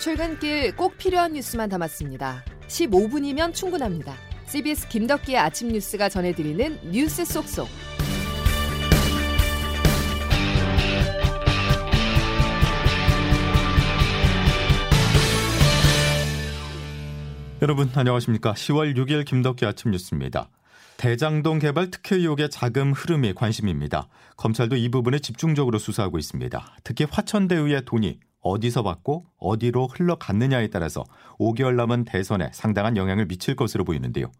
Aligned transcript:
출근길 0.00 0.74
꼭 0.76 0.96
필요한 0.96 1.34
뉴스만 1.34 1.68
담았습니다. 1.68 2.42
15분이면 2.68 3.52
충분합니다. 3.52 4.14
CBS 4.46 4.88
김덕기의 4.88 5.36
아침 5.36 5.68
뉴스가 5.68 6.08
전해드리는 6.08 6.90
뉴스 6.90 7.22
속속. 7.26 7.68
여러분 17.60 17.90
안녕하십니까? 17.94 18.54
10월 18.54 18.96
6일 18.96 19.26
김덕기 19.26 19.66
아침 19.66 19.90
뉴스입니다. 19.90 20.48
대장동 20.96 21.58
개발 21.58 21.90
특혜 21.90 22.16
의혹의 22.16 22.48
자금 22.48 22.92
흐름이 22.92 23.34
관심입니다. 23.34 24.08
검찰도 24.38 24.76
이 24.76 24.88
부분에 24.88 25.18
집중적으로 25.18 25.78
수사하고 25.78 26.16
있습니다. 26.16 26.76
특히 26.84 27.04
화천대유의 27.04 27.84
돈이 27.84 28.18
어디서 28.40 28.82
받고 28.82 29.26
어디로 29.38 29.88
흘러갔느냐에 29.88 30.68
따라서 30.68 31.04
5개월 31.38 31.74
남은 31.74 32.04
대선에 32.04 32.50
상당한 32.52 32.96
영향을 32.96 33.26
미칠 33.26 33.54
것으로 33.54 33.84
보이는데요. 33.84 34.30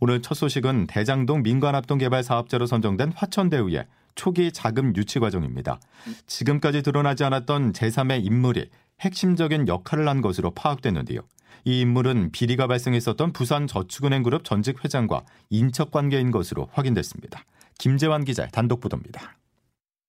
오늘 0.00 0.22
첫 0.22 0.34
소식은 0.34 0.86
대장동 0.86 1.42
민관합동 1.42 1.98
개발 1.98 2.22
사업자로 2.22 2.66
선정된 2.66 3.12
화천대유의 3.12 3.86
초기 4.14 4.50
자금 4.50 4.94
유치 4.96 5.18
과정입니다. 5.18 5.78
지금까지 6.26 6.82
드러나지 6.82 7.24
않았던 7.24 7.72
제3의 7.72 8.24
인물이 8.24 8.70
핵심적인 9.00 9.68
역할을 9.68 10.08
한 10.08 10.22
것으로 10.22 10.50
파악됐는데요. 10.52 11.20
이 11.66 11.80
인물은 11.80 12.30
비리가 12.32 12.66
발생했었던 12.66 13.32
부산 13.32 13.66
저축은행 13.66 14.22
그룹 14.22 14.44
전직 14.44 14.84
회장과 14.84 15.24
인척 15.50 15.90
관계인 15.90 16.30
것으로 16.30 16.68
확인됐습니다. 16.72 17.44
김재환 17.78 18.24
기자의 18.24 18.50
단독 18.52 18.80
보도입니다. 18.80 19.36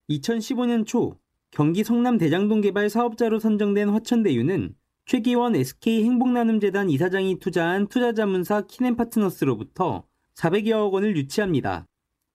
2015년 0.08 0.86
초 0.86 1.16
경기 1.50 1.82
성남 1.82 2.18
대장동 2.18 2.60
개발 2.60 2.90
사업자로 2.90 3.38
선정된 3.38 3.88
화천대유는 3.88 4.74
최기원 5.06 5.56
SK 5.56 6.04
행복나눔재단 6.04 6.90
이사장이 6.90 7.38
투자한 7.38 7.88
투자자문사 7.88 8.66
키넨파트너스로부터 8.66 10.04
400여억 10.34 10.92
원을 10.92 11.16
유치합니다. 11.16 11.86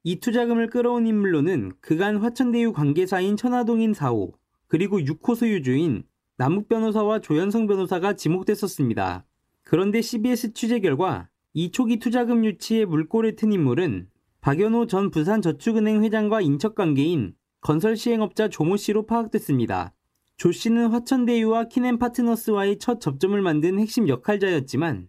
이 0.03 0.19
투자금을 0.19 0.69
끌어온 0.69 1.05
인물로는 1.07 1.73
그간 1.79 2.17
화천대유 2.17 2.73
관계사인 2.73 3.37
천화동인 3.37 3.93
4호, 3.93 4.33
그리고 4.67 4.99
6호 4.99 5.35
소유주인 5.35 6.03
남욱 6.37 6.67
변호사와 6.67 7.19
조현성 7.19 7.67
변호사가 7.67 8.13
지목됐었습니다. 8.13 9.25
그런데 9.63 10.01
CBS 10.01 10.53
취재 10.53 10.79
결과 10.79 11.29
이 11.53 11.71
초기 11.71 11.99
투자금 11.99 12.43
유치에 12.43 12.85
물꼬를 12.85 13.35
튼 13.35 13.53
인물은 13.53 14.09
박연호 14.41 14.87
전 14.87 15.11
부산저축은행 15.11 16.03
회장과 16.03 16.41
인척 16.41 16.73
관계인 16.75 17.35
건설 17.63 17.95
시행업자 17.95 18.49
조모 18.49 18.75
씨로 18.75 19.05
파악됐습니다. 19.05 19.93
조 20.35 20.51
씨는 20.51 20.87
화천대유와 20.87 21.69
키넨파트너스와의 21.69 22.77
첫 22.77 22.99
접점을 22.99 23.41
만든 23.41 23.79
핵심 23.79 24.09
역할자였지만 24.09 25.07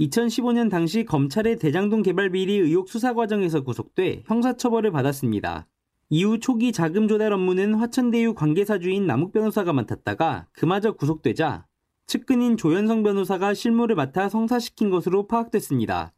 2015년 0.00 0.68
당시 0.68 1.04
검찰의 1.04 1.58
대장동 1.58 2.02
개발 2.02 2.30
비리 2.30 2.54
의혹 2.54 2.88
수사 2.88 3.14
과정에서 3.14 3.62
구속돼 3.62 4.24
형사처벌을 4.26 4.90
받았습니다. 4.90 5.68
이후 6.10 6.40
초기 6.40 6.72
자금 6.72 7.06
조달 7.06 7.32
업무는 7.32 7.74
화천대유 7.74 8.34
관계사주인 8.34 9.06
남욱 9.06 9.32
변호사가 9.32 9.72
맡았다가 9.72 10.48
그마저 10.52 10.92
구속되자 10.92 11.68
측근인 12.08 12.56
조현성 12.56 13.04
변호사가 13.04 13.54
실무를 13.54 13.94
맡아 13.94 14.28
성사시킨 14.28 14.90
것으로 14.90 15.28
파악됐습니다. 15.28 16.12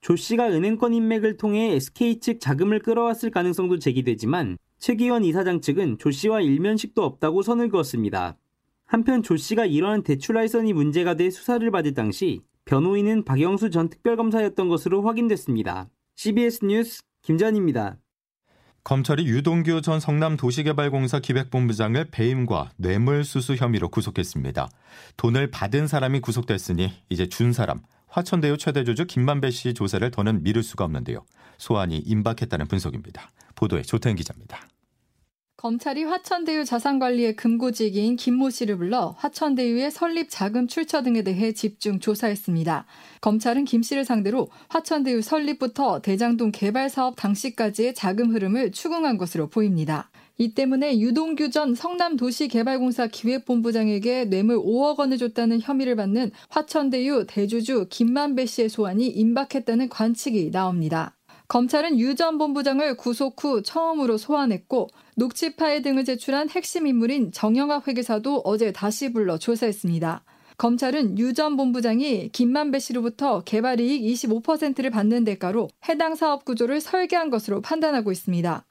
조 0.00 0.16
씨가 0.16 0.48
은행권 0.50 0.94
인맥을 0.94 1.36
통해 1.36 1.72
SK 1.72 2.20
측 2.20 2.40
자금을 2.40 2.80
끌어왔을 2.80 3.30
가능성도 3.30 3.78
제기되지만 3.78 4.56
최기원 4.78 5.24
이사장 5.24 5.60
측은 5.60 5.98
조 5.98 6.10
씨와 6.10 6.40
일면식도 6.40 7.02
없다고 7.02 7.42
선을 7.42 7.68
그었습니다. 7.68 8.36
한편 8.86 9.22
조 9.22 9.36
씨가 9.36 9.66
이러한 9.66 10.02
대출 10.02 10.38
알선이 10.38 10.72
문제가 10.72 11.14
돼 11.14 11.30
수사를 11.30 11.68
받을 11.70 11.94
당시 11.94 12.40
변호인은 12.64 13.24
박영수 13.24 13.70
전 13.70 13.88
특별검사였던 13.88 14.68
것으로 14.68 15.02
확인됐습니다. 15.02 15.88
CBS 16.14 16.64
뉴스 16.64 17.02
김전입니다. 17.22 17.98
검찰이 18.84 19.26
유동규 19.26 19.82
전 19.82 20.00
성남도시개발공사 20.00 21.18
기획본부장을 21.20 22.10
배임과 22.10 22.70
뇌물수수 22.76 23.56
혐의로 23.56 23.88
구속했습니다. 23.88 24.70
돈을 25.18 25.50
받은 25.50 25.86
사람이 25.88 26.20
구속됐으니 26.20 26.90
이제 27.10 27.28
준 27.28 27.52
사람 27.52 27.80
화천대유 28.08 28.56
최대 28.56 28.84
주주 28.84 29.06
김만배 29.06 29.50
씨 29.50 29.74
조사를 29.74 30.10
더는 30.10 30.42
미룰 30.42 30.62
수가 30.62 30.84
없는데요. 30.84 31.24
소환이 31.58 31.98
임박했다는 31.98 32.66
분석입니다. 32.66 33.30
보도에 33.54 33.82
조태현 33.82 34.16
기자입니다. 34.16 34.60
검찰이 35.56 36.04
화천대유 36.04 36.64
자산관리의 36.64 37.34
금고지기인 37.34 38.14
김모 38.14 38.50
씨를 38.50 38.76
불러 38.76 39.16
화천대유의 39.18 39.90
설립 39.90 40.28
자금 40.30 40.68
출처 40.68 41.02
등에 41.02 41.22
대해 41.22 41.52
집중 41.52 41.98
조사했습니다. 41.98 42.86
검찰은 43.20 43.64
김 43.64 43.82
씨를 43.82 44.04
상대로 44.04 44.48
화천대유 44.68 45.20
설립부터 45.20 46.00
대장동 46.00 46.52
개발 46.52 46.88
사업 46.88 47.16
당시까지의 47.16 47.96
자금 47.96 48.32
흐름을 48.32 48.70
추궁한 48.70 49.18
것으로 49.18 49.48
보입니다. 49.48 50.10
이 50.40 50.54
때문에 50.54 51.00
유동규 51.00 51.50
전 51.50 51.74
성남도시개발공사 51.74 53.08
기획본부장에게 53.08 54.26
뇌물 54.26 54.56
5억 54.58 55.00
원을 55.00 55.18
줬다는 55.18 55.60
혐의를 55.60 55.96
받는 55.96 56.30
화천대유 56.48 57.26
대주주 57.26 57.86
김만배 57.90 58.46
씨의 58.46 58.68
소환이 58.68 59.08
임박했다는 59.08 59.88
관측이 59.88 60.52
나옵니다. 60.52 61.16
검찰은 61.48 61.98
유 61.98 62.14
전 62.14 62.38
본부장을 62.38 62.96
구속 62.96 63.42
후 63.42 63.62
처음으로 63.62 64.16
소환했고 64.16 64.88
녹취 65.16 65.56
파일 65.56 65.82
등을 65.82 66.04
제출한 66.04 66.48
핵심 66.50 66.86
인물인 66.86 67.32
정영학 67.32 67.88
회계사도 67.88 68.42
어제 68.44 68.70
다시 68.70 69.12
불러 69.12 69.38
조사했습니다. 69.38 70.24
검찰은 70.56 71.18
유 71.18 71.32
전 71.32 71.56
본부장이 71.56 72.28
김만배 72.28 72.78
씨로부터 72.78 73.42
개발 73.44 73.80
이익 73.80 74.02
25%를 74.14 74.90
받는 74.90 75.24
대가로 75.24 75.68
해당 75.88 76.14
사업 76.14 76.44
구조를 76.44 76.80
설계한 76.80 77.30
것으로 77.30 77.60
판단하고 77.60 78.12
있습니다. 78.12 78.64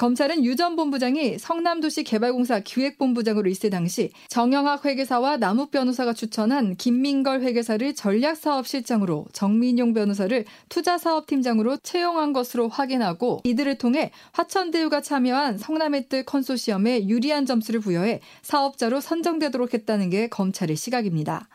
검찰은 0.00 0.46
유 0.46 0.56
전 0.56 0.76
본부장이 0.76 1.38
성남도시 1.38 2.04
개발공사 2.04 2.60
기획본부장으로 2.60 3.50
있을 3.50 3.68
당시 3.68 4.12
정영학 4.28 4.86
회계사와 4.86 5.36
남욱 5.36 5.70
변호사가 5.70 6.14
추천한 6.14 6.74
김민걸 6.76 7.42
회계사를 7.42 7.94
전략사업실장으로 7.94 9.26
정민용 9.34 9.92
변호사를 9.92 10.46
투자사업팀장으로 10.70 11.76
채용한 11.82 12.32
것으로 12.32 12.68
확인하고 12.68 13.40
이들을 13.44 13.76
통해 13.76 14.10
화천대유가 14.32 15.02
참여한 15.02 15.58
성남의뜰 15.58 16.24
컨소시엄에 16.24 17.06
유리한 17.06 17.44
점수를 17.44 17.80
부여해 17.80 18.20
사업자로 18.40 19.02
선정되도록 19.02 19.74
했다는 19.74 20.08
게 20.08 20.28
검찰의 20.28 20.76
시각입니다. 20.76 21.46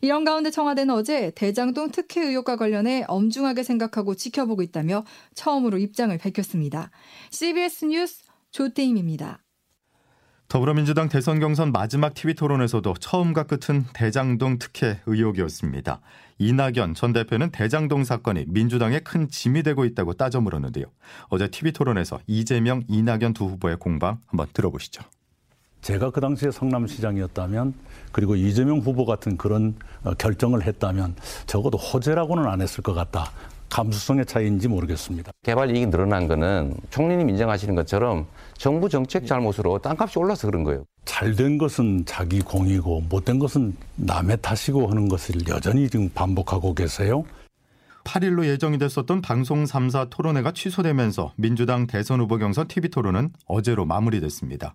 이런 0.00 0.24
가운데 0.24 0.50
청와대는 0.50 0.94
어제 0.94 1.30
대장동 1.34 1.90
특혜 1.90 2.22
의혹과 2.22 2.56
관련해 2.56 3.04
엄중하게 3.08 3.62
생각하고 3.62 4.14
지켜보고 4.14 4.62
있다며 4.62 5.04
처음으로 5.34 5.78
입장을 5.78 6.16
밝혔습니다. 6.16 6.90
CBS 7.30 7.84
뉴스 7.86 8.24
조태임입니다. 8.50 9.42
더불어민주당 10.50 11.08
대선 11.08 11.38
경선 11.38 11.70
마지막 11.70 12.12
TV 12.12 12.34
토론에서도 12.34 12.94
처음과 12.94 13.44
끝은 13.44 13.84
대장동 13.94 14.58
특혜 14.58 15.00
의혹이었습니다. 15.06 16.00
이낙연 16.38 16.94
전 16.94 17.12
대표는 17.12 17.52
대장동 17.52 18.02
사건이 18.02 18.46
민주당에 18.48 18.98
큰 18.98 19.28
짐이 19.28 19.62
되고 19.62 19.84
있다고 19.84 20.14
따져 20.14 20.40
물었는데요. 20.40 20.86
어제 21.28 21.46
TV 21.46 21.70
토론에서 21.70 22.18
이재명, 22.26 22.82
이낙연 22.88 23.32
두 23.32 23.44
후보의 23.44 23.76
공방 23.76 24.18
한번 24.26 24.48
들어보시죠. 24.52 25.04
제가 25.82 26.10
그 26.10 26.20
당시에 26.20 26.50
성남시장이었다면 26.50 27.74
그리고 28.12 28.36
이재명 28.36 28.78
후보 28.78 29.04
같은 29.04 29.36
그런 29.36 29.74
어, 30.04 30.14
결정을 30.14 30.62
했다면 30.64 31.14
적어도 31.46 31.78
호재라고는 31.78 32.46
안 32.46 32.60
했을 32.60 32.82
것 32.82 32.94
같다. 32.94 33.30
감수성의 33.70 34.26
차이인지 34.26 34.66
모르겠습니다. 34.68 35.30
개발 35.44 35.70
이익이 35.70 35.86
늘어난 35.86 36.26
거는 36.26 36.74
총리님 36.90 37.30
인정하시는 37.30 37.74
것처럼 37.76 38.26
정부 38.58 38.88
정책 38.88 39.26
잘못으로 39.26 39.78
땅값이 39.78 40.18
올라서 40.18 40.48
그런 40.48 40.64
거예요. 40.64 40.84
잘 41.04 41.34
된 41.36 41.56
것은 41.56 42.04
자기 42.04 42.40
공이고 42.40 43.02
못된 43.08 43.38
것은 43.38 43.76
남의 43.96 44.38
탓이고 44.42 44.88
하는 44.88 45.08
것을 45.08 45.36
여전히 45.48 45.88
지금 45.88 46.08
반복하고 46.10 46.74
계세요. 46.74 47.24
8일로 48.04 48.46
예정이 48.46 48.78
됐었던 48.78 49.20
방송 49.20 49.64
3사 49.64 50.08
토론회가 50.10 50.52
취소되면서 50.52 51.32
민주당 51.36 51.86
대선 51.86 52.20
후보 52.20 52.38
경선 52.38 52.68
TV 52.68 52.90
토론은 52.90 53.30
어제로 53.46 53.84
마무리됐습니다. 53.84 54.74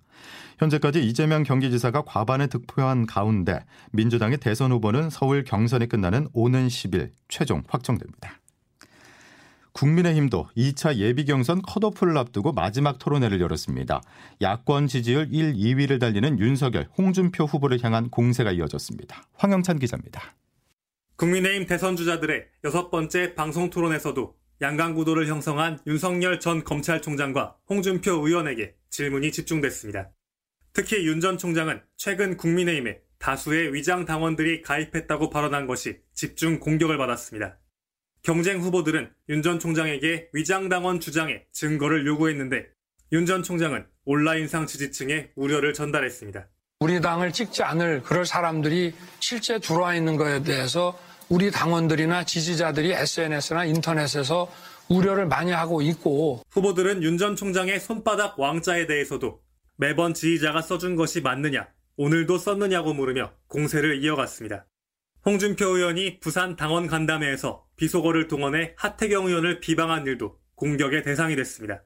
현재까지 0.59 1.05
이재명 1.05 1.43
경기지사가 1.43 2.03
과반을 2.03 2.47
득표한 2.47 3.05
가운데 3.05 3.59
민주당의 3.91 4.37
대선 4.37 4.71
후보는 4.71 5.09
서울 5.09 5.43
경선이 5.43 5.87
끝나는 5.87 6.27
오는 6.33 6.67
10일 6.67 7.11
최종 7.27 7.63
확정됩니다. 7.67 8.39
국민의힘도 9.73 10.47
2차 10.55 10.95
예비경선 10.95 11.61
컷오프를 11.63 12.17
앞두고 12.17 12.53
마지막 12.53 12.97
토론회를 12.97 13.41
열었습니다. 13.41 14.01
야권 14.41 14.87
지지율 14.87 15.27
1, 15.29 15.55
2위를 15.55 15.99
달리는 15.99 16.39
윤석열, 16.39 16.87
홍준표 16.97 17.43
후보를 17.43 17.83
향한 17.83 18.09
공세가 18.09 18.53
이어졌습니다. 18.53 19.23
황영찬 19.35 19.79
기자입니다. 19.79 20.35
국민의힘 21.17 21.65
대선 21.65 21.95
주자들의 21.95 22.45
여섯 22.65 22.89
번째 22.89 23.35
방송 23.35 23.69
토론에서도 23.69 24.35
양강 24.61 24.95
구도를 24.95 25.27
형성한 25.27 25.79
윤석열 25.87 26.39
전 26.39 26.63
검찰총장과 26.63 27.57
홍준표 27.69 28.11
의원에게 28.25 28.75
질문이 28.89 29.31
집중됐습니다. 29.31 30.11
특히 30.73 31.05
윤 31.07 31.21
전 31.21 31.37
총장은 31.37 31.81
최근 31.95 32.35
국민의힘에 32.35 32.99
다수의 33.17 33.73
위장 33.73 34.03
당원들이 34.03 34.61
가입했다고 34.61 35.29
발언한 35.29 35.67
것이 35.67 35.99
집중 36.13 36.59
공격을 36.59 36.97
받았습니다. 36.97 37.59
경쟁 38.21 38.59
후보들은 38.59 39.09
윤 39.29 39.41
전 39.41 39.59
총장에게 39.59 40.29
위장 40.33 40.67
당원 40.67 40.99
주장에 40.99 41.45
증거를 41.53 42.05
요구했는데 42.07 42.67
윤 43.13 43.25
전 43.25 43.41
총장은 43.41 43.85
온라인상 44.03 44.67
지지층에 44.67 45.31
우려를 45.35 45.73
전달했습니다. 45.73 46.49
우리 46.81 46.99
당을 46.99 47.31
찍지 47.31 47.63
않을 47.63 48.03
그럴 48.03 48.25
사람들이 48.25 48.93
실제 49.21 49.59
들어와 49.59 49.95
있는 49.95 50.17
것에 50.17 50.43
대해서 50.43 50.97
우리 51.29 51.49
당원들이나 51.49 52.25
지지자들이 52.25 52.91
SNS나 52.91 53.65
인터넷에서 53.65 54.51
우려를 54.89 55.25
많이 55.25 55.51
하고 55.51 55.81
있고 55.81 56.41
후보들은 56.51 57.01
윤 57.01 57.17
전 57.17 57.35
총장의 57.37 57.79
손바닥 57.79 58.37
왕자에 58.37 58.87
대해서도 58.87 59.41
매번 59.77 60.13
지지자가 60.13 60.61
써준 60.61 60.95
것이 60.95 61.21
맞느냐, 61.21 61.67
오늘도 61.97 62.37
썼느냐고 62.37 62.93
물으며 62.93 63.31
공세를 63.47 64.03
이어갔습니다. 64.03 64.65
홍준표 65.25 65.77
의원이 65.77 66.19
부산 66.19 66.55
당원 66.55 66.87
간담회에서 66.87 67.65
비속어를 67.77 68.27
동원해 68.27 68.73
하태경 68.77 69.27
의원을 69.27 69.59
비방한 69.61 70.05
일도 70.05 70.37
공격의 70.55 71.03
대상이 71.03 71.35
됐습니다. 71.37 71.83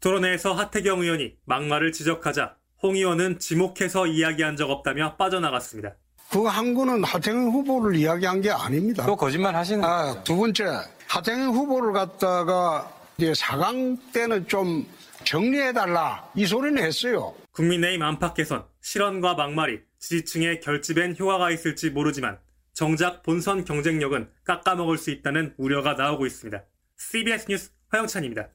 토론회에서 0.00 0.52
하태경 0.54 1.02
의원이 1.02 1.36
막말을 1.44 1.92
지적하자 1.92 2.56
홍 2.82 2.96
의원은 2.96 3.38
지목해서 3.38 4.06
이야기한 4.08 4.56
적 4.56 4.70
없다며 4.70 5.16
빠져나갔습니다. 5.16 5.94
그 6.30 6.44
항구는 6.44 7.04
하태경 7.04 7.50
후보를 7.50 7.94
이야기한 7.94 8.40
게 8.40 8.50
아닙니다. 8.50 9.06
또 9.06 9.16
거짓말 9.16 9.54
하시는 9.54 9.84
아, 9.84 10.22
두 10.24 10.36
번째, 10.36 10.64
하태경 11.06 11.50
후보를 11.50 11.92
갖다가 11.92 12.90
이제 13.18 13.32
4강 13.32 13.98
때는 14.12 14.48
좀 14.48 14.86
정리해달라 15.24 16.28
이 16.34 16.46
소리는 16.46 16.82
했어요. 16.82 17.34
국민의힘 17.52 18.02
안팎에선 18.02 18.64
실언과 18.80 19.34
막말이 19.34 19.80
지지층의 20.00 20.60
결집엔 20.60 21.16
효과가 21.18 21.50
있을지 21.50 21.90
모르지만 21.90 22.38
정작 22.72 23.22
본선 23.22 23.64
경쟁력은 23.64 24.30
깎아먹을 24.44 24.98
수 24.98 25.10
있다는 25.10 25.54
우려가 25.58 25.92
나오고 25.92 26.26
있습니다. 26.26 26.62
CBS 26.96 27.46
뉴스 27.48 27.70
화영찬입니다. 27.90 28.48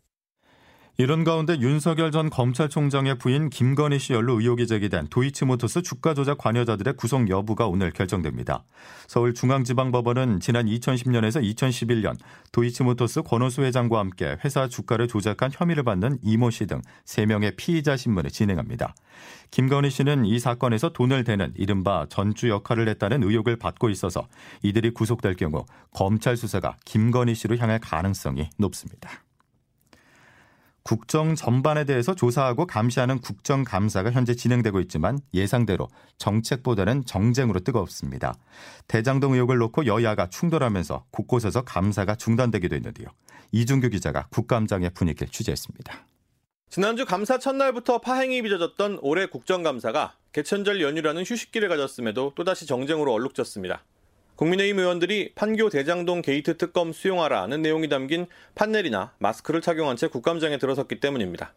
이런 0.99 1.23
가운데 1.23 1.59
윤석열 1.59 2.09
전 2.09 2.27
검찰총장의 2.31 3.19
부인 3.19 3.51
김건희 3.51 3.99
씨 3.99 4.13
연루 4.13 4.41
의혹이 4.41 4.65
제기된 4.65 5.09
도이치모터스 5.11 5.83
주가 5.83 6.15
조작 6.15 6.39
관여자들의 6.39 6.95
구속 6.95 7.29
여부가 7.29 7.67
오늘 7.67 7.91
결정됩니다. 7.91 8.63
서울중앙지방법원은 9.05 10.39
지난 10.39 10.65
2010년에서 10.65 11.43
2011년 11.43 12.15
도이치모터스 12.51 13.21
권오수 13.21 13.61
회장과 13.61 13.99
함께 13.99 14.37
회사 14.43 14.67
주가를 14.67 15.07
조작한 15.07 15.51
혐의를 15.53 15.83
받는 15.83 16.17
이모 16.23 16.49
씨 16.49 16.65
등 16.65 16.81
3명의 17.05 17.55
피의자 17.57 17.95
신문을 17.95 18.31
진행합니다. 18.31 18.95
김건희 19.51 19.91
씨는 19.91 20.25
이 20.25 20.39
사건에서 20.39 20.89
돈을 20.89 21.23
대는 21.25 21.53
이른바 21.57 22.07
전주 22.09 22.49
역할을 22.49 22.89
했다는 22.89 23.21
의혹을 23.21 23.57
받고 23.57 23.91
있어서 23.91 24.27
이들이 24.63 24.95
구속될 24.95 25.35
경우 25.35 25.63
검찰 25.91 26.35
수사가 26.35 26.77
김건희 26.85 27.35
씨로 27.35 27.55
향할 27.57 27.79
가능성이 27.79 28.49
높습니다. 28.57 29.26
국정 30.87 31.35
전반에 31.35 31.83
대해서 31.83 32.15
조사하고 32.15 32.65
감시하는 32.65 33.19
국정감사가 33.19 34.09
현재 34.11 34.35
진행되고 34.35 34.79
있지만 34.79 35.19
예상대로 35.33 35.89
정책보다는 36.17 37.03
정쟁으로 37.05 37.59
뜨겁습니다. 37.59 38.35
대장동 38.87 39.33
의혹을 39.33 39.57
놓고 39.57 39.85
여야가 39.85 40.29
충돌하면서 40.29 41.07
곳곳에서 41.11 41.63
감사가 41.63 42.15
중단되기도 42.15 42.73
했는데요. 42.77 43.09
이준규 43.51 43.89
기자가 43.89 44.27
국감장의 44.29 44.91
분위기를 44.91 45.27
취재했습니다. 45.27 45.93
지난주 46.69 47.05
감사 47.05 47.37
첫날부터 47.37 47.99
파행이 47.99 48.41
빚어졌던 48.43 48.99
올해 49.01 49.25
국정감사가 49.25 50.15
개천절 50.31 50.81
연휴라는 50.81 51.23
휴식기를 51.23 51.67
가졌음에도 51.67 52.31
또다시 52.33 52.65
정쟁으로 52.65 53.11
얼룩졌습니다. 53.11 53.83
국민의힘 54.37 54.77
의원들이 54.77 55.31
판교 55.33 55.71
대장동 55.71 56.21
게이트 56.21 56.57
특검 56.57 56.93
수용하라는 56.93 57.63
내용이 57.63 57.89
담긴 57.89 58.27
판넬이나 58.53 59.13
마스크를 59.17 59.61
착용한 59.61 59.97
채 59.97 60.07
국감장에 60.07 60.59
들어섰기 60.59 60.99
때문입니다. 60.99 61.53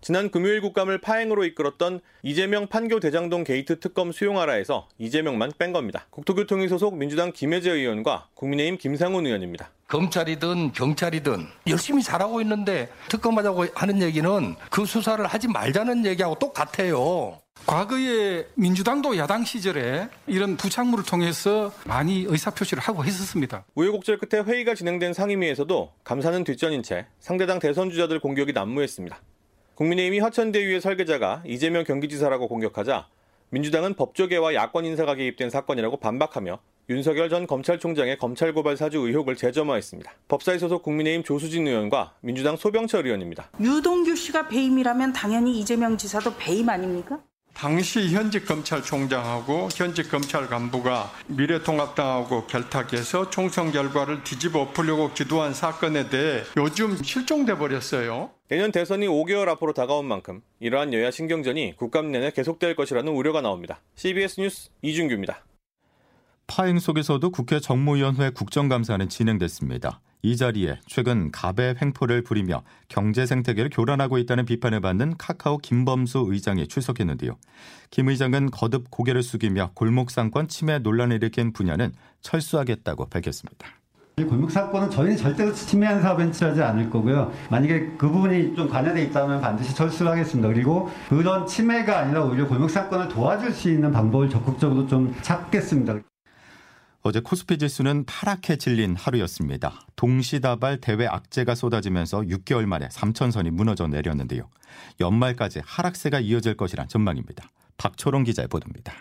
지난 0.00 0.30
금요일 0.30 0.60
국감을 0.60 1.00
파행으로 1.00 1.44
이끌었던 1.44 2.00
이재명 2.24 2.66
판교 2.66 2.98
대장동 2.98 3.44
게이트 3.44 3.78
특검 3.78 4.10
수용하라에서 4.10 4.88
이재명만 4.98 5.52
뺀 5.58 5.72
겁니다. 5.72 6.06
국토교통위 6.10 6.68
소속 6.68 6.96
민주당 6.96 7.30
김혜재 7.32 7.70
의원과 7.70 8.30
국민의힘 8.34 8.78
김상훈 8.78 9.26
의원입니다. 9.26 9.70
검찰이든 9.86 10.72
경찰이든 10.72 11.46
열심히 11.68 12.02
잘하고 12.02 12.40
있는데 12.40 12.88
특검하자고 13.10 13.66
하는 13.76 14.02
얘기는 14.02 14.56
그 14.70 14.84
수사를 14.84 15.24
하지 15.24 15.46
말자는 15.46 16.04
얘기하고 16.04 16.34
똑같아요. 16.40 17.43
과거에 17.66 18.46
민주당도 18.54 19.16
야당 19.16 19.42
시절에 19.42 20.08
이런 20.26 20.56
부착물을 20.56 21.04
통해서 21.04 21.72
많이 21.86 22.24
의사표시를 22.28 22.82
하고 22.82 23.04
했었습니다. 23.04 23.64
우여곡절 23.74 24.18
끝에 24.18 24.42
회의가 24.42 24.74
진행된 24.74 25.14
상임위에서도 25.14 25.92
감사는 26.04 26.44
뒷전인 26.44 26.82
채 26.82 27.06
상대당 27.18 27.58
대선 27.58 27.90
주자들 27.90 28.20
공격이 28.20 28.52
난무했습니다. 28.52 29.18
국민의힘이 29.74 30.20
화천대유의 30.20 30.80
설계자가 30.82 31.42
이재명 31.46 31.84
경기지사라고 31.84 32.48
공격하자 32.48 33.08
민주당은 33.48 33.94
법조계와 33.94 34.54
야권 34.54 34.84
인사가 34.84 35.14
개입된 35.14 35.50
사건이라고 35.50 35.96
반박하며 35.96 36.60
윤석열 36.90 37.30
전 37.30 37.46
검찰총장의 37.46 38.18
검찰 38.18 38.52
고발 38.52 38.76
사주 38.76 38.98
의혹을 38.98 39.36
재점화했습니다. 39.36 40.12
법사위 40.28 40.58
소속 40.58 40.82
국민의힘 40.82 41.24
조수진 41.24 41.66
의원과 41.66 42.14
민주당 42.20 42.56
소병철 42.56 43.06
의원입니다. 43.06 43.50
유동규 43.58 44.14
씨가 44.14 44.48
배임이라면 44.48 45.14
당연히 45.14 45.58
이재명 45.58 45.96
지사도 45.96 46.36
배임 46.36 46.68
아닙니까? 46.68 47.20
당시 47.54 48.08
현직 48.08 48.46
검찰총장하고 48.46 49.68
현직 49.72 50.10
검찰 50.10 50.48
간부가 50.48 51.12
미래통합당하고 51.28 52.46
결탁해서 52.46 53.30
총선 53.30 53.70
결과를 53.70 54.24
뒤집어 54.24 54.60
엎으려고 54.60 55.12
기도한 55.14 55.54
사건에 55.54 56.10
대해 56.10 56.42
요즘 56.56 56.96
실종돼 56.96 57.56
버렸어요. 57.56 58.30
내년 58.48 58.72
대선이 58.72 59.06
5개월 59.06 59.48
앞으로 59.48 59.72
다가온 59.72 60.04
만큼 60.06 60.42
이러한 60.60 60.92
여야 60.92 61.10
신경전이 61.10 61.76
국감 61.76 62.10
내내 62.10 62.32
계속될 62.32 62.74
것이라는 62.74 63.10
우려가 63.10 63.40
나옵니다. 63.40 63.80
CBS 63.94 64.40
뉴스 64.40 64.70
이준규입니다. 64.82 65.44
파행 66.46 66.78
속에서도 66.78 67.30
국회 67.30 67.60
정무위원회 67.60 68.30
국정감사는 68.30 69.08
진행됐습니다. 69.08 70.00
이 70.24 70.38
자리에 70.38 70.78
최근 70.86 71.30
갑의 71.30 71.74
횡포를 71.82 72.22
부리며 72.22 72.62
경제 72.88 73.26
생태계를 73.26 73.68
교란하고 73.70 74.16
있다는 74.16 74.46
비판을 74.46 74.80
받는 74.80 75.18
카카오 75.18 75.58
김범수 75.58 76.28
의장이 76.30 76.66
출석했는데요. 76.66 77.36
김 77.90 78.08
의장은 78.08 78.50
거듭 78.50 78.90
고개를 78.90 79.22
숙이며 79.22 79.72
골목상권 79.74 80.48
침해 80.48 80.78
논란을 80.78 81.16
일으킨 81.16 81.52
분야는 81.52 81.92
철수하겠다고 82.22 83.10
밝혔습니다. 83.10 83.68
골목 84.16 84.50
사건은 84.50 84.88
저희는 84.88 85.18
절대로 85.18 85.52
침해한 85.52 86.00
사업은 86.00 86.32
취하지 86.32 86.62
않을 86.62 86.88
거고요. 86.88 87.30
만약에 87.50 87.90
그 87.98 88.08
부분이 88.08 88.54
좀 88.54 88.66
관여돼 88.66 89.02
있다면 89.02 89.42
반드시 89.42 89.74
철수하겠습니다. 89.74 90.48
그리고 90.48 90.88
그런 91.10 91.46
침해가 91.46 91.98
아니라 91.98 92.24
오히려 92.24 92.48
골목 92.48 92.70
사건을 92.70 93.08
도와줄 93.08 93.52
수 93.52 93.70
있는 93.70 93.92
방법을 93.92 94.30
적극적으로 94.30 94.86
좀 94.86 95.14
찾겠습니다. 95.20 95.98
어제 97.06 97.20
코스피 97.20 97.58
지수는 97.58 98.06
파랗게 98.06 98.56
질린 98.56 98.96
하루였습니다. 98.96 99.86
동시다발 99.94 100.80
대외 100.80 101.06
악재가 101.06 101.54
쏟아지면서 101.54 102.20
6개월 102.20 102.64
만에 102.64 102.88
3천선이 102.88 103.50
무너져 103.50 103.86
내렸는데요. 103.86 104.48
연말까지 105.00 105.60
하락세가 105.66 106.20
이어질 106.20 106.56
것이란 106.56 106.88
전망입니다. 106.88 107.50
박초롱 107.76 108.24
기자의 108.24 108.48
보도입니다. 108.48 108.94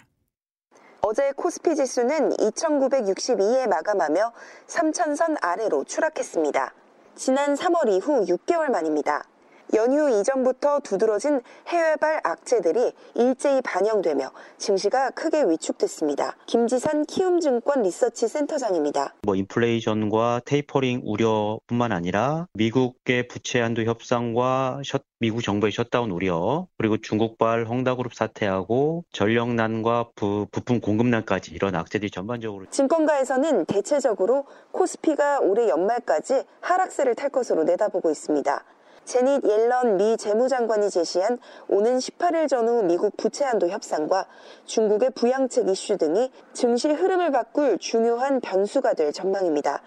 어제 1.00 1.32
코스피 1.32 1.78
지수는 1.78 2.32
2,962에 2.32 3.70
마감하며 3.70 4.34
3천선 4.68 5.38
아래로 5.42 5.86
추락했습니다. 5.86 6.74
지난 7.16 7.56
3월 7.56 7.90
이후 7.90 8.26
6개월 8.26 8.70
만입니다. 8.70 9.24
연휴 9.74 10.10
이전부터 10.20 10.80
두드러진 10.82 11.42
해외발 11.68 12.22
악재들이 12.24 12.94
일제히 13.16 13.62
반영되며 13.62 14.32
증시가 14.58 15.10
크게 15.12 15.44
위축됐습니다. 15.44 16.36
김지산 16.46 17.06
키움증권 17.06 17.82
리서치 17.82 18.28
센터장입니다. 18.28 19.16
뭐 19.24 19.36
인플레이션과 19.36 20.42
테이퍼링 20.46 21.02
우려뿐만 21.06 21.92
아니라 21.92 22.48
미국의 22.54 23.28
부채 23.28 23.60
한도 23.62 23.84
협상과 23.84 24.82
셧, 24.86 25.04
미국 25.20 25.42
정부의 25.42 25.72
셧다운 25.72 26.12
우려 26.12 26.68
그리고 26.78 26.98
중국발 26.98 27.66
헝다그룹 27.66 28.14
사태하고 28.14 29.06
전력난과 29.12 30.10
부, 30.16 30.48
부품 30.52 30.82
공급난까지 30.82 31.52
이런 31.52 31.76
악재들이 31.76 32.12
전반적으로 32.12 32.66
증권가에서는 32.70 33.66
대체적으로 33.66 34.46
코스피가 34.72 35.40
올해 35.40 35.70
연말까지 35.70 36.44
하락세를 36.60 37.16
탈 37.16 37.30
것으로 37.30 37.64
내다보고 37.64 38.12
있습니다. 38.12 38.64
제닛 39.06 39.44
옐런 39.44 39.98
미 39.98 40.16
재무장관이 40.18 40.90
제시한 40.90 41.38
오는 41.68 41.98
18일 41.98 42.48
전후 42.48 42.84
미국 42.84 43.18
부채 43.18 43.44
한도 43.44 43.68
협상과 43.68 44.28
중국의 44.66 45.12
부양책 45.12 45.68
이슈 45.68 45.98
등이 45.98 46.32
증시 46.54 46.90
흐름을 46.90 47.32
바꿀 47.32 47.78
중요한 47.80 48.40
변수가 48.40 48.94
될 48.94 49.12
전망입니다. 49.12 49.82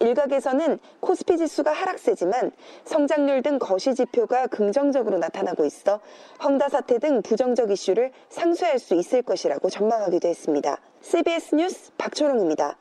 일각에서는 0.00 0.78
코스피 1.00 1.36
지수가 1.38 1.72
하락세지만 1.72 2.52
성장률 2.84 3.42
등 3.42 3.58
거시 3.58 3.94
지표가 3.94 4.46
긍정적으로 4.46 5.18
나타나고 5.18 5.64
있어 5.64 6.00
헝다 6.42 6.68
사태 6.68 6.98
등 6.98 7.22
부정적 7.22 7.70
이슈를 7.70 8.12
상쇄할 8.28 8.78
수 8.78 8.94
있을 8.94 9.22
것이라고 9.22 9.70
전망하기도 9.70 10.28
했습니다. 10.28 10.78
CBS 11.00 11.54
뉴스 11.54 11.90
박초롱입니다. 11.98 12.76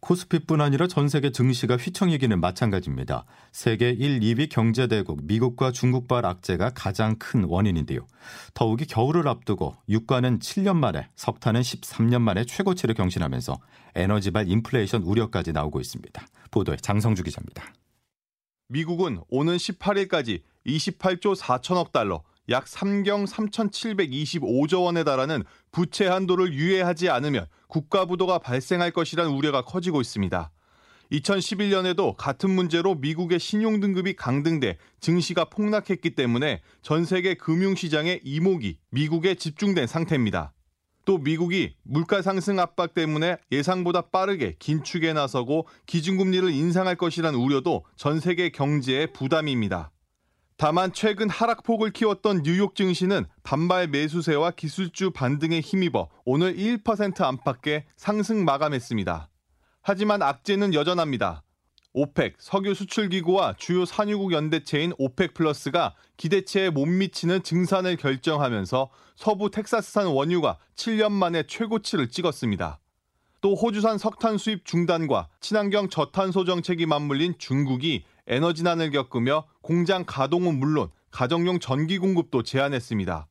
코스피뿐 0.00 0.60
아니라 0.60 0.86
전 0.86 1.08
세계 1.08 1.30
증시가 1.30 1.76
휘청이기는 1.76 2.40
마찬가지입니다. 2.40 3.24
세계 3.52 3.90
1, 3.90 4.20
2위 4.20 4.48
경제대국 4.50 5.24
미국과 5.24 5.72
중국발 5.72 6.24
악재가 6.24 6.70
가장 6.74 7.16
큰 7.18 7.44
원인인데요. 7.44 8.06
더욱이 8.54 8.86
겨울을 8.86 9.28
앞두고 9.28 9.76
유가는 9.88 10.38
7년 10.38 10.76
만에 10.76 11.08
석탄은 11.16 11.60
13년 11.60 12.22
만에 12.22 12.44
최고치를 12.44 12.94
경신하면서 12.94 13.58
에너지발 13.94 14.48
인플레이션 14.48 15.02
우려까지 15.02 15.52
나오고 15.52 15.80
있습니다. 15.80 16.26
보도에 16.50 16.76
장성주 16.76 17.22
기자입니다. 17.22 17.72
미국은 18.68 19.20
오는 19.28 19.56
18일까지 19.56 20.42
28조 20.66 21.36
4천억 21.36 21.92
달러, 21.92 22.22
약 22.48 22.64
3경 22.64 23.26
3,725조 23.26 24.84
원에 24.84 25.04
달하는 25.04 25.44
부채 25.70 26.06
한도를 26.06 26.52
유예하지 26.52 27.08
않으면 27.08 27.46
국가 27.68 28.06
부도가 28.06 28.38
발생할 28.38 28.90
것이라는 28.90 29.30
우려가 29.30 29.62
커지고 29.62 30.00
있습니다. 30.00 30.50
2011년에도 31.12 32.14
같은 32.16 32.50
문제로 32.50 32.94
미국의 32.94 33.40
신용 33.40 33.80
등급이 33.80 34.14
강등돼 34.14 34.78
증시가 35.00 35.44
폭락했기 35.44 36.14
때문에 36.14 36.60
전 36.82 37.04
세계 37.04 37.34
금융시장의 37.34 38.20
이목이 38.24 38.78
미국에 38.90 39.34
집중된 39.34 39.86
상태입니다. 39.86 40.52
또 41.04 41.18
미국이 41.18 41.74
물가 41.82 42.22
상승 42.22 42.60
압박 42.60 42.94
때문에 42.94 43.38
예상보다 43.50 44.02
빠르게 44.10 44.54
긴축에 44.58 45.12
나서고 45.12 45.66
기준금리를 45.86 46.48
인상할 46.50 46.94
것이라는 46.96 47.38
우려도 47.38 47.84
전 47.96 48.20
세계 48.20 48.50
경제의 48.50 49.12
부담입니다. 49.12 49.90
다만 50.60 50.92
최근 50.92 51.30
하락폭을 51.30 51.90
키웠던 51.90 52.42
뉴욕 52.42 52.74
증시는 52.74 53.24
반발 53.42 53.88
매수세와 53.88 54.50
기술주 54.50 55.10
반등에 55.10 55.60
힘입어 55.60 56.10
오늘 56.26 56.54
1% 56.54 57.18
안팎의 57.22 57.86
상승 57.96 58.44
마감했습니다. 58.44 59.30
하지만 59.80 60.20
악재는 60.20 60.74
여전합니다. 60.74 61.44
OPEC 61.94 62.34
석유 62.38 62.74
수출 62.74 63.08
기구와 63.08 63.54
주요 63.56 63.86
산유국 63.86 64.32
연대체인 64.32 64.92
OPEC 64.98 65.32
플러스가 65.32 65.94
기대치에 66.18 66.68
못 66.68 66.84
미치는 66.84 67.42
증산을 67.42 67.96
결정하면서 67.96 68.90
서부 69.16 69.50
텍사스산 69.50 70.08
원유가 70.08 70.58
7년 70.76 71.10
만에 71.12 71.44
최고치를 71.44 72.10
찍었습니다. 72.10 72.80
또 73.40 73.54
호주산 73.54 73.96
석탄 73.96 74.36
수입 74.36 74.66
중단과 74.66 75.28
친환경 75.40 75.88
저탄소 75.88 76.44
정책이 76.44 76.84
맞물린 76.84 77.36
중국이 77.38 78.04
에너지난을 78.30 78.92
겪으며 78.92 79.44
공장 79.60 80.04
가동은 80.06 80.58
물론 80.58 80.88
가정용 81.10 81.58
전기 81.58 81.98
공급도 81.98 82.44
제한했습니다. 82.44 83.26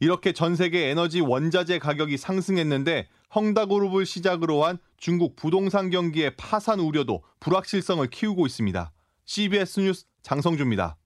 이렇게 0.00 0.32
전 0.32 0.56
세계 0.56 0.90
에너지 0.90 1.20
원자재 1.20 1.78
가격이 1.78 2.18
상승했는데 2.18 3.08
헝다그룹을 3.34 4.04
시작으로 4.04 4.64
한 4.64 4.78
중국 4.96 5.36
부동산 5.36 5.90
경기의 5.90 6.36
파산 6.36 6.80
우려도 6.80 7.22
불확실성을 7.38 8.04
키우고 8.08 8.46
있습니다. 8.46 8.92
CBS 9.26 9.80
뉴스 9.80 10.06
장성주입니다. 10.22 10.96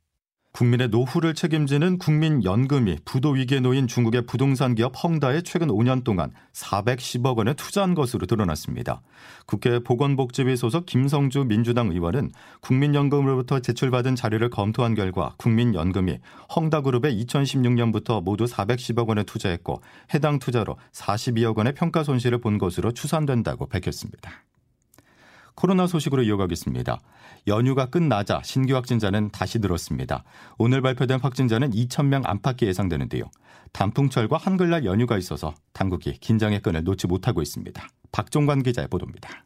국민의 0.53 0.89
노후를 0.89 1.35
책임지는 1.35 1.99
국민연금이 1.99 2.99
부도 3.05 3.31
위기에 3.31 3.61
놓인 3.61 3.87
중국의 3.87 4.27
부동산 4.27 4.75
기업 4.75 4.93
헝다에 5.03 5.43
최근 5.43 5.69
5년 5.69 6.03
동안 6.03 6.33
410억 6.53 7.37
원을 7.37 7.55
투자한 7.55 7.95
것으로 7.95 8.27
드러났습니다. 8.27 9.01
국회 9.47 9.79
보건복지위 9.79 10.57
소속 10.57 10.87
김성주 10.87 11.45
민주당 11.45 11.91
의원은 11.91 12.33
국민연금으로부터 12.61 13.61
제출받은 13.61 14.17
자료를 14.17 14.51
검토한 14.51 14.95
결과 14.95 15.35
국민연금이 15.39 16.19
헝다그룹에 16.55 17.15
2016년부터 17.15 18.23
모두 18.23 18.45
410억 18.45 19.07
원을 19.07 19.25
투자했고 19.25 19.81
해당 20.15 20.41
투자로 20.41 20.77
42억 20.93 21.57
원의 21.57 21.75
평가 21.75 22.03
손실을 22.03 22.39
본 22.39 22.59
것으로 22.59 22.93
추산된다고 22.93 23.67
밝혔습니다. 23.67 24.45
코로나 25.61 25.87
소식으로 25.87 26.23
이어가겠습니다. 26.23 27.03
연휴가 27.47 27.85
끝나자 27.85 28.41
신규 28.43 28.75
확진자는 28.77 29.29
다시 29.31 29.59
늘었습니다. 29.59 30.25
오늘 30.57 30.81
발표된 30.81 31.21
확진자는 31.21 31.73
2,000명 31.73 32.23
안팎이 32.25 32.63
예상되는데요. 32.63 33.25
단풍철과 33.73 34.39
한글날 34.39 34.87
연휴가 34.87 35.19
있어서 35.19 35.55
당국이 35.75 36.15
긴장의 36.15 36.63
끈을 36.63 36.83
놓지 36.85 37.09
못하고 37.09 37.43
있습니다. 37.43 37.89
박종관 38.11 38.63
기자의 38.63 38.89
보도입니다. 38.89 39.45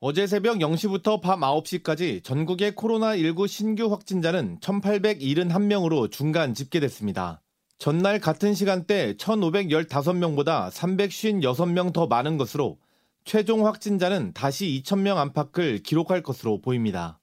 어제 0.00 0.26
새벽 0.26 0.56
0시부터 0.56 1.20
밤 1.20 1.42
9시까지 1.42 2.24
전국의 2.24 2.72
코로나19 2.72 3.46
신규 3.46 3.92
확진자는 3.92 4.58
1,871명으로 4.58 6.10
중간 6.10 6.52
집계됐습니다. 6.52 7.40
전날 7.78 8.18
같은 8.18 8.54
시간대 8.54 9.14
1,515명보다 9.14 10.68
356명 10.72 11.92
더 11.92 12.08
많은 12.08 12.38
것으로 12.38 12.78
최종 13.24 13.66
확진자는 13.66 14.32
다시 14.32 14.82
2,000명 14.84 15.16
안팎을 15.16 15.82
기록할 15.82 16.22
것으로 16.22 16.60
보입니다. 16.60 17.20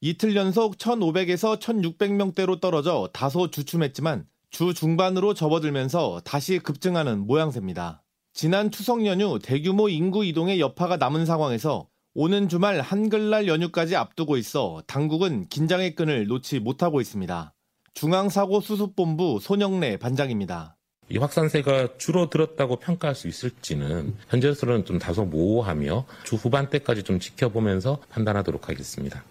이틀 0.00 0.36
연속 0.36 0.76
1,500에서 0.76 1.58
1,600명대로 1.58 2.60
떨어져 2.60 3.08
다소 3.12 3.50
주춤했지만 3.50 4.26
주 4.50 4.74
중반으로 4.74 5.34
접어들면서 5.34 6.20
다시 6.24 6.58
급증하는 6.58 7.26
모양새입니다. 7.26 8.02
지난 8.32 8.70
추석 8.70 9.06
연휴 9.06 9.38
대규모 9.42 9.88
인구 9.88 10.24
이동의 10.24 10.60
여파가 10.60 10.96
남은 10.96 11.26
상황에서 11.26 11.88
오는 12.14 12.48
주말 12.48 12.80
한글날 12.80 13.48
연휴까지 13.48 13.96
앞두고 13.96 14.36
있어 14.36 14.82
당국은 14.86 15.48
긴장의 15.48 15.94
끈을 15.94 16.26
놓지 16.26 16.60
못하고 16.60 17.00
있습니다. 17.00 17.54
중앙사고수습본부 17.94 19.38
손영래 19.40 19.96
반장입니다. 19.96 20.76
이 21.08 21.18
확산세가 21.18 21.98
줄어들었다고 21.98 22.76
평가할 22.76 23.14
수 23.14 23.28
있을지는 23.28 24.14
현재로서는 24.28 24.84
좀 24.84 24.98
다소 24.98 25.24
모호하며 25.24 26.06
주 26.24 26.36
후반 26.36 26.70
때까지 26.70 27.02
좀 27.02 27.20
지켜보면서 27.20 27.98
판단하도록 28.10 28.68
하겠습니다. 28.68 29.22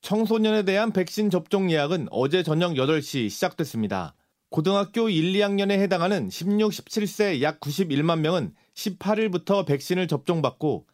청소년에 0.00 0.62
대한 0.62 0.92
백신 0.92 1.30
접종 1.30 1.70
예약은 1.70 2.08
어제 2.10 2.42
저녁 2.42 2.74
8시 2.74 3.28
시작됐습니다. 3.30 4.14
고등학교 4.50 5.08
1, 5.08 5.32
2학년에 5.34 5.72
해당하는 5.72 6.30
16, 6.30 6.72
17세 6.72 7.42
약 7.42 7.60
91만 7.60 8.20
명은 8.20 8.54
18일부터 8.74 9.66
백신을 9.66 10.08
접종받고 10.08 10.86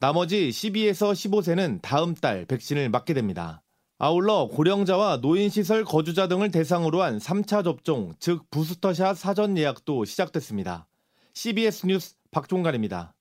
나머지 0.00 0.50
12에서 0.50 1.12
15세는 1.12 1.80
다음 1.82 2.14
달 2.14 2.44
백신을 2.44 2.90
맞게 2.90 3.14
됩니다. 3.14 3.62
아울러 4.00 4.46
고령자와 4.46 5.16
노인시설 5.16 5.84
거주자 5.84 6.28
등을 6.28 6.52
대상으로 6.52 7.02
한 7.02 7.18
3차 7.18 7.64
접종, 7.64 8.14
즉 8.20 8.48
부스터샷 8.48 9.16
사전 9.16 9.58
예약도 9.58 10.04
시작됐습니다. 10.04 10.86
CBS 11.34 11.86
뉴스 11.86 12.14
박종관입니다. 12.30 13.14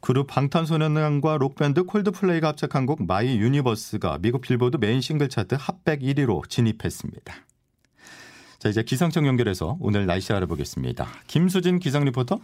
그룹 0.00 0.26
방탄소년단과 0.26 1.38
록밴드 1.38 1.84
콜드플레이가 1.84 2.48
합작한 2.48 2.86
곡 2.86 3.06
My 3.06 3.38
Universe가 3.38 4.18
미국 4.20 4.40
빌보드 4.40 4.78
메인 4.78 5.00
싱글 5.00 5.28
차트 5.28 5.56
핫백 5.58 6.00
1위로 6.00 6.48
진입했습니다. 6.48 7.34
자, 8.58 8.68
이제 8.68 8.82
기상청 8.82 9.28
연결해서 9.28 9.76
오늘 9.78 10.06
날씨 10.06 10.32
알아보겠습니다. 10.32 11.06
김수진 11.28 11.78
기상 11.78 12.04
리포터. 12.04 12.40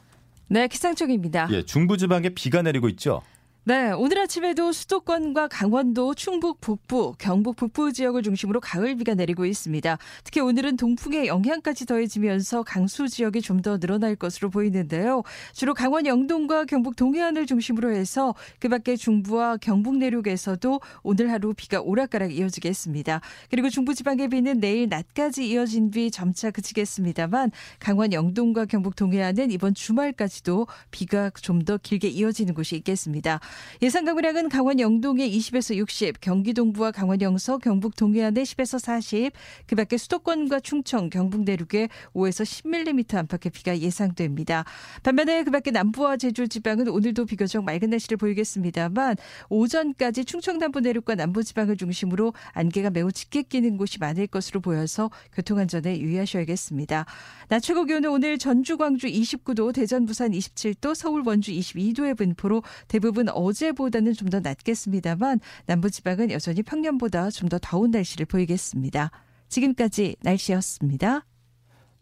네, 0.46 0.68
기상청입니다. 0.68 1.48
예, 1.50 1.64
중부지방에 1.64 2.28
비가 2.30 2.62
내리고 2.62 2.88
있죠. 2.90 3.22
네, 3.70 3.92
오늘 3.92 4.18
아침에도 4.18 4.72
수도권과 4.72 5.46
강원도, 5.46 6.12
충북 6.16 6.60
북부, 6.60 7.14
경북 7.18 7.54
북부 7.54 7.92
지역을 7.92 8.24
중심으로 8.24 8.58
가을비가 8.58 9.14
내리고 9.14 9.46
있습니다. 9.46 9.96
특히 10.24 10.40
오늘은 10.40 10.76
동풍의 10.76 11.28
영향까지 11.28 11.86
더해지면서 11.86 12.64
강수 12.64 13.08
지역이 13.08 13.40
좀 13.40 13.60
더 13.60 13.78
늘어날 13.78 14.16
것으로 14.16 14.50
보이는데요. 14.50 15.22
주로 15.52 15.74
강원 15.74 16.06
영동과 16.06 16.64
경북 16.64 16.96
동해안을 16.96 17.46
중심으로 17.46 17.92
해서 17.92 18.34
그 18.58 18.68
밖에 18.68 18.96
중부와 18.96 19.58
경북 19.58 19.98
내륙에서도 19.98 20.80
오늘 21.04 21.30
하루 21.30 21.54
비가 21.54 21.80
오락가락 21.80 22.34
이어지겠습니다. 22.34 23.20
그리고 23.50 23.68
중부 23.68 23.94
지방의 23.94 24.28
비는 24.30 24.58
내일 24.58 24.88
낮까지 24.88 25.48
이어진 25.48 25.90
비 25.92 26.10
점차 26.10 26.50
그치겠습니다만 26.50 27.52
강원 27.78 28.12
영동과 28.14 28.64
경북 28.64 28.96
동해안은 28.96 29.52
이번 29.52 29.74
주말까지도 29.74 30.66
비가 30.90 31.30
좀 31.40 31.60
더 31.60 31.76
길게 31.76 32.08
이어지는 32.08 32.54
곳이 32.54 32.74
있겠습니다. 32.76 33.38
예상 33.82 34.04
강우량은 34.04 34.48
강원 34.48 34.80
영동에 34.80 35.28
20에서 35.28 35.74
60, 35.76 36.20
경기 36.20 36.52
동부와 36.52 36.90
강원 36.90 37.20
영서, 37.20 37.58
경북 37.58 37.96
동해안에 37.96 38.42
10에서 38.42 38.78
40, 38.78 39.32
그 39.66 39.76
밖에 39.76 39.96
수도권과 39.96 40.60
충청, 40.60 41.10
경북 41.10 41.44
내륙에 41.44 41.88
5에서 42.14 42.44
10mm 42.44 43.14
안팎의 43.14 43.50
비가 43.52 43.78
예상됩니다. 43.78 44.64
반면에 45.02 45.44
그 45.44 45.50
밖에 45.50 45.70
남부와 45.70 46.16
제주 46.16 46.48
지방은 46.48 46.88
오늘도 46.88 47.24
비교적 47.26 47.64
맑은 47.64 47.90
날씨를 47.90 48.16
보이겠습니다만 48.16 49.16
오전까지 49.48 50.24
충청 50.24 50.58
남부 50.58 50.80
내륙과 50.80 51.14
남부 51.14 51.42
지방을 51.42 51.76
중심으로 51.76 52.34
안개가 52.52 52.90
매우 52.90 53.10
짙게 53.12 53.42
끼는 53.42 53.76
곳이 53.76 53.98
많을 53.98 54.26
것으로 54.26 54.60
보여서 54.60 55.10
교통안전에 55.32 56.00
유의하셔야겠습니다. 56.00 57.06
낮 57.48 57.60
최고 57.60 57.84
기온은 57.84 58.10
오늘 58.10 58.38
전주, 58.38 58.76
광주 58.76 59.06
29도, 59.06 59.74
대전, 59.74 60.06
부산 60.06 60.32
27도, 60.32 60.94
서울, 60.94 61.22
원주 61.24 61.52
22도의 61.52 62.16
분포로 62.16 62.62
대부분 62.88 63.28
어제보다는 63.40 64.12
좀 64.14 64.30
더 64.30 64.38
낮겠습니다만 64.40 65.40
남부지방은 65.66 66.30
여전히 66.30 66.62
평년보다 66.62 67.30
좀 67.30 67.48
더 67.48 67.58
더운 67.60 67.90
날씨를 67.90 68.26
보이겠습니다. 68.26 69.10
지금까지 69.48 70.16
날씨였습니다. 70.22 71.26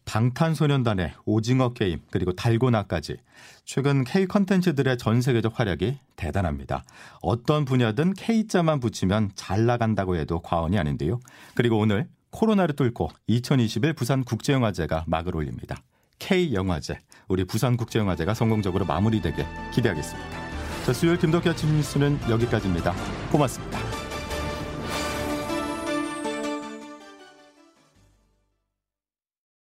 방탄소년단의 0.05 1.13
오징어 1.27 1.73
게임 1.75 2.01
그리고 2.11 2.33
달고나까지 2.33 3.19
최근 3.65 4.05
K 4.05 4.27
컨텐츠들의 4.27 4.97
전 4.99 5.21
세계적 5.21 5.59
활약이 5.61 5.99
대단합니다. 6.17 6.83
어떤 7.21 7.65
분야든 7.67 8.15
K자만 8.15 8.81
붙이면 8.81 9.33
잘 9.35 9.67
나간다고 9.67 10.17
해도 10.17 10.41
과언이 10.41 10.79
아닌데요. 10.79 11.21
그리고 11.55 11.79
오늘 11.79 12.09
코로나를 12.31 12.75
뚫고 12.75 13.11
2021 13.27 13.93
부산 13.95 14.25
국제영화제가 14.25 15.05
막을 15.07 15.37
올립니다. 15.37 15.77
K영화제, 16.19 16.99
우리 17.29 17.45
부산 17.45 17.77
국제영화제가 17.77 18.35
성공적으로 18.35 18.85
마무리되길 18.87 19.45
기대하겠습니다. 19.75 20.48
자, 20.89 20.95
수요일 20.95 21.19
김덕기 21.19 21.47
아침 21.47 21.77
뉴스는 21.77 22.19
여기까지입니다. 22.31 22.95
고맙습니다. 23.31 23.88